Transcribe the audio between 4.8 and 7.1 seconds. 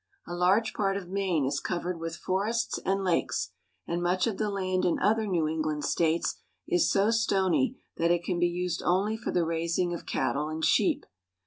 in other New England states is